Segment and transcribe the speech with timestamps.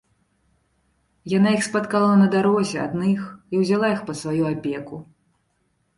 [1.33, 3.19] Яна іх спаткала на дарозе адных
[3.53, 4.95] і ўзяла іх пад сваю апеку.